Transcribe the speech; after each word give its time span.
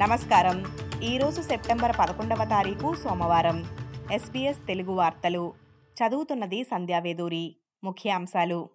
నమస్కారం. 0.00 0.64
ఈరోజు 1.02 1.42
సెప్టెంబర్ 1.42 1.92
పదకొండవ 1.98 2.44
తారీఖు 2.44 2.94
సోమవారం. 2.94 3.64
ఎస్బీఎస్ 4.12 4.66
తెలుగు 4.66 4.92
వార్తలు. 4.92 5.54
చదువుతున్నది 5.96 6.64
సంధ్యావేదూరి 6.64 7.56
ముఖ్యాంశాలు. 7.84 8.68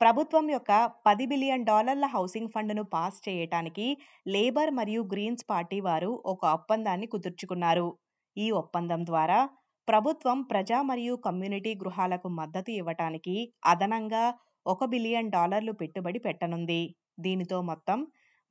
ప్రభుత్వం 0.00 0.50
యొక్క 0.50 0.90
పది 1.06 1.26
బిలియన్ 1.26 1.64
డాలర్ల 1.64 2.06
హౌసింగ్ 2.06 2.48
ఫండ్ను 2.48 2.82
పాస్ 2.82 3.28
చేయటానికి 3.28 3.96
లేబర్ 4.26 4.70
మరియు 4.70 5.02
గ్రీన్స్ 5.12 5.44
పార్టీ 5.50 5.80
వారు 5.80 6.22
ఒక 6.26 6.44
ఒప్పందాన్ని 6.44 7.06
కుదుర్చుకున్నారు. 7.06 7.98
ఈ 8.36 8.50
ఒప్పందం 8.50 9.06
ద్వారా 9.06 9.48
ప్రభుత్వం 9.88 10.42
ప్రజా 10.42 10.82
మరియు 10.82 11.14
కమ్యూనిటీ 11.14 11.74
గృహాలకు 11.74 12.28
మద్దతు 12.28 12.70
ఇవ్వటానికి 12.70 13.52
అదనంగా 13.64 14.34
ఒక 14.66 14.84
బిలియన్ 14.84 15.30
డాలర్లు 15.30 15.72
పెట్టుబడి 15.72 16.18
పెట్టనుంది. 16.18 16.94
దీనితో 17.20 17.62
మొత్తం 17.62 18.06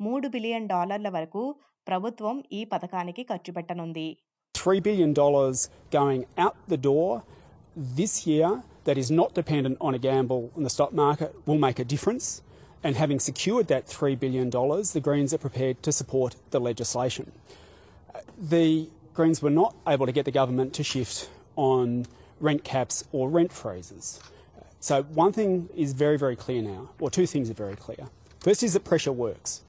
మూడు 0.06 0.26
బిలియన్ 0.34 0.66
డాలర్ల 0.74 1.08
వరకు 1.16 1.42
ప్రభుత్వం 1.90 2.36
ఈ 2.58 2.62
పథకానికి 2.74 3.24
ఖర్చు 3.30 3.52
పెట్టనుంది 3.58 4.08
$3 4.54 4.80
billion 4.86 5.10
going 5.98 6.22
out 6.44 6.56
the 6.72 6.78
door 6.86 7.10
this 7.74 8.14
year 8.30 8.48
that 8.86 8.98
is 9.02 9.10
not 9.10 9.34
dependent 9.34 9.76
on 9.80 9.94
a 9.94 9.98
gamble 9.98 10.50
in 10.56 10.62
the 10.62 10.70
stock 10.70 10.92
market 10.92 11.34
will 11.46 11.58
make 11.58 11.78
a 11.78 11.84
difference. 11.84 12.42
And 12.82 12.96
having 12.96 13.20
secured 13.20 13.68
that 13.68 13.86
$3 13.86 14.18
billion, 14.18 14.48
the 14.50 15.00
Greens 15.02 15.34
are 15.34 15.38
prepared 15.38 15.82
to 15.82 15.92
support 15.92 16.36
the 16.50 16.60
legislation. 16.60 17.32
The 18.54 18.88
Greens 19.14 19.42
were 19.42 19.50
not 19.50 19.74
able 19.86 20.06
to 20.06 20.12
get 20.12 20.24
the 20.24 20.32
government 20.32 20.72
to 20.74 20.82
shift 20.82 21.28
on 21.56 22.06
rent 22.40 22.64
caps 22.64 23.04
or 23.12 23.28
rent 23.28 23.52
freezes. 23.52 24.20
So, 24.80 25.02
one 25.02 25.32
thing 25.32 25.68
is 25.76 25.92
very, 25.92 26.16
very 26.16 26.36
clear 26.36 26.62
now, 26.62 26.88
or 26.98 27.10
two 27.10 27.26
things 27.26 27.50
are 27.50 27.58
very 27.66 27.76
clear. 27.76 28.08
First 28.40 28.62
is 28.62 28.72
that 28.72 28.84
pressure 28.84 29.12
works. 29.12 29.60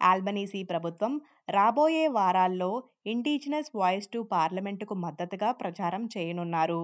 Albanese 0.00 0.60
ప్రభుత్వం 0.64 1.12
రాబోయే 1.48 2.06
వారాల్లో 2.16 2.70
indigenous 3.06 3.70
voice 3.74 4.08
to 4.08 4.20
పార్లమెంటుకు 4.32 4.94
మద్దతుగా 5.04 5.50
ప్రచారం 5.52 6.04
చేయనున్నారు 6.16 6.80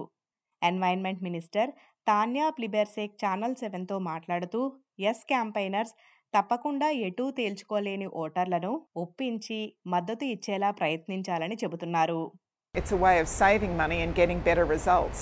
environment 0.61 1.23
minister 1.23 1.71
Tanya 2.07 2.47
Plibersek 2.49 3.15
channel 3.23 3.55
సెవెన్తో 3.55 3.97
మాట్లాడుతూ 4.07 4.61
as 5.09 5.23
campaigners 5.25 5.93
తప్పకుండా 6.33 6.87
ఎటూ 7.07 7.25
తేల్చుకోలేని 7.31 8.07
ఓటర్లను 8.21 8.71
ఒప్పించి 8.97 9.59
మద్దతు 9.87 10.25
ఇచ్చేలా 10.35 10.71
ప్రయత్నించాలని 10.71 11.57
చెబుతున్నారు 11.63 12.21
It's 12.75 12.91
a 12.91 12.97
way 12.97 13.15
of 13.19 13.27
saving 13.31 13.73
money 13.77 13.97
and 14.01 14.13
getting 14.15 14.39
better 14.39 14.63
results. 14.67 15.19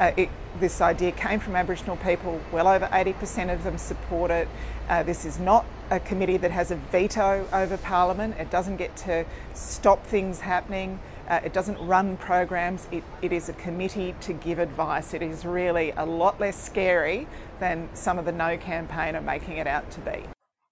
Uh, 0.00 0.12
it, 0.16 0.28
this 0.60 0.80
idea 0.82 1.10
came 1.12 1.40
from 1.40 1.56
Aboriginal 1.56 1.96
people. 1.98 2.40
Well 2.52 2.68
over 2.68 2.86
80% 2.86 3.52
of 3.52 3.64
them 3.64 3.78
support 3.78 4.30
it. 4.30 4.48
Uh, 4.88 5.02
this 5.02 5.24
is 5.24 5.38
not 5.40 5.64
a 5.90 5.98
committee 6.00 6.36
that 6.36 6.50
has 6.50 6.70
a 6.70 6.76
veto 6.76 7.46
over 7.52 7.76
Parliament. 7.78 8.36
It 8.38 8.50
doesn't 8.50 8.76
get 8.76 8.94
to 8.98 9.24
stop 9.54 10.04
things 10.06 10.40
happening. 10.40 10.98
Uh, 11.28 11.40
it 11.44 11.52
doesn't 11.52 11.78
run 11.86 12.16
programs. 12.18 12.86
It, 12.92 13.02
it 13.20 13.32
is 13.32 13.48
a 13.48 13.52
committee 13.54 14.14
to 14.20 14.32
give 14.34 14.58
advice. 14.58 15.12
It 15.12 15.22
is 15.22 15.44
really 15.44 15.88
a 15.96 16.04
lot 16.04 16.38
less 16.38 16.56
scary 16.62 17.26
than 17.58 17.88
some 17.94 18.18
of 18.18 18.24
the 18.24 18.32
No 18.32 18.56
campaign 18.58 19.16
are 19.16 19.26
making 19.34 19.56
it 19.56 19.66
out 19.76 19.90
to 19.96 20.00
be. 20.10 20.18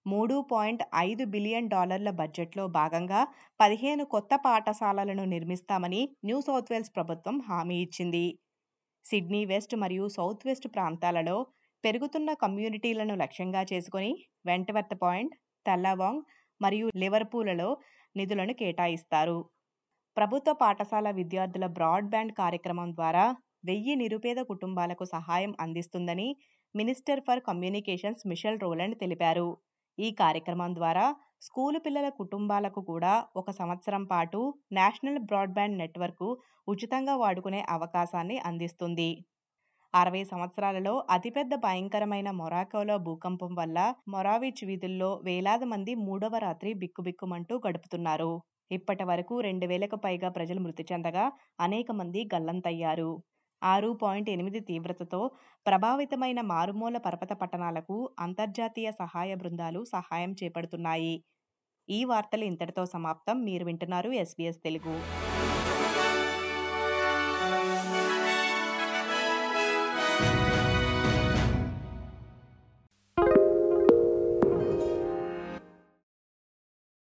మూడు 0.07 0.37
point 0.51 0.83
ఐదు 1.09 1.25
billion 1.34 1.69
డాలర్ల 1.75 2.11
బడ్జెట్లో 2.19 2.65
భాగంగా 2.81 3.20
పదిహేను 3.62 4.05
కొత్త 4.15 4.34
పాఠశాలలను 4.47 5.25
నిర్మిస్తామని 5.34 6.01
new 6.29 6.39
south 6.48 6.73
Wales 6.73 6.93
ప్రభుత్వం 6.97 7.37
హామీ 7.48 7.79
ఇచ్చింది 7.84 8.25
సిడ్నీ 9.10 9.42
వెస్ట్ 9.52 9.74
మరియు 9.84 10.06
సౌత్ 10.16 10.44
వెస్ట్ 10.48 10.68
ప్రాంతాలలో 10.76 11.38
పెరుగుతున్న 11.84 12.30
కమ్యూనిటీలను 12.44 13.14
లక్ష్యంగా 13.22 13.61
చేసుకొని 13.72 14.11
వెంటవర్త్ 14.50 14.95
పాయింట్ 15.04 15.33
తెల్లవాంగ్ 15.66 16.23
మరియు 16.61 16.88
లివర్పూలలో 17.02 17.70
నిధులను 18.16 18.54
కేటాయిస్తారు. 18.61 19.39
ప్రభుత్వ 20.17 20.52
పాఠశాల 20.61 21.08
విద్యార్థుల 21.20 21.66
బ్రాడ్బ్యాండ్ 21.78 22.33
కార్యక్రమం 22.42 22.89
ద్వారా 22.98 23.26
వెయ్యి 23.67 23.94
నిరుపేద 24.02 24.39
కుటుంబాలకు 24.52 25.06
సహాయం 25.16 25.54
అందిస్తుందని 25.64 26.28
minister 26.76 27.22
for 27.28 27.42
communications 27.50 28.23
Michelle 28.32 28.62
Rowland 28.64 28.95
తెలిపారు. 29.04 29.50
ఈ 29.98 30.10
కార్యక్రమం 30.22 30.72
ద్వారా 30.80 31.06
స్కూలు 31.42 31.80
పిల్లల 31.86 32.08
కుటుంబాలకు 32.20 32.82
కూడా 32.92 33.11
ఒక 33.36 33.50
సంవత్సరం 33.52 34.04
పాటు 34.05 34.39
నేషనల్ 34.72 35.20
బ్రాడ్బ్యాండ్ 35.30 35.80
నెట్వర్క్ 35.82 36.27
ఉచితంగా 36.67 37.14
వాడుకునే 37.16 37.61
అవకాశాన్ని 37.76 38.38
అందిస్తుంది. 38.50 39.10
అరవై 39.94 40.22
సంవత్సరాలలో 40.32 40.94
అతిపెద్ద 41.10 41.54
భయంకరమైన 41.64 42.30
మొరాకోలో 42.32 42.95
భూకంపం 43.08 43.52
వల్ల 43.55 43.77
మొరావిచ్ 44.08 44.64
వీధుల్లో 44.64 45.10
వేలాది 45.23 45.66
మంది 45.66 45.94
మూడవ 46.08 46.38
రాత్రి 46.45 46.72
బిక్కుబిక్కుమంటూ 46.73 47.56
గడుపుతున్నారు. 47.66 48.32
ఇప్పటి 48.71 49.06
వరకు 49.11 49.36
రెండు 49.42 49.67
వేలకు 49.67 49.98
పైగా 49.98 50.30
ప్రజలు 50.30 50.60
మృతి 50.60 50.83
చెందగా 50.92 51.26
అనేక 51.60 51.92
మంది 52.02 52.21
గల్లంతయ్యారు. 52.36 53.11
ఆరు 53.64 53.93
పాయింట్ 53.93 54.30
ఎనిమిది 54.30 54.59
తీవ్రతతో 54.59 55.31
ప్రభావితమైన 55.67 56.42
మారుమూల 56.42 56.97
పర్వత 56.97 57.33
పట్టణాలకు 57.33 58.09
అంతర్జాతీయ 58.20 58.92
సహాయ 58.92 59.36
బృందాలు 59.36 59.86
సహాయం 59.86 60.36
చేపడుతున్నాయి. 60.43 61.23
ఈ 61.89 62.03
వార్తలు 62.03 62.43
ఇంతటితో 62.43 62.86
సమాప్తం. 62.86 63.43
మీరు 63.43 63.65
వింటున్నారు 63.65 64.09
ఎస్బీఎస్ 64.09 64.58
తెలుగు. 64.58 64.95